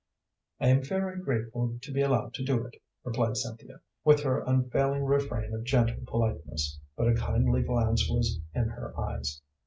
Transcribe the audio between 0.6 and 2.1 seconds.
am very grateful to be